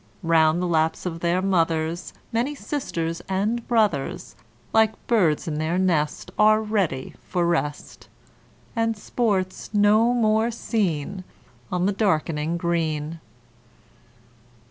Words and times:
Round 0.23 0.59
the 0.59 0.65
laps 0.67 1.05
of 1.05 1.19
their 1.19 1.43
mothers 1.43 2.11
Many 2.31 2.55
sisters 2.55 3.21
and 3.29 3.67
brothers, 3.67 4.35
Like 4.73 4.93
birds 5.05 5.47
in 5.47 5.59
their 5.59 5.77
nest, 5.77 6.31
Are 6.39 6.59
ready 6.59 7.13
for 7.27 7.45
rest, 7.45 8.07
And 8.75 8.97
sports 8.97 9.69
no 9.75 10.11
more 10.11 10.49
seen 10.49 11.23
On 11.71 11.85
the 11.85 11.91
darkening 11.91 12.57
Green. 12.57 13.19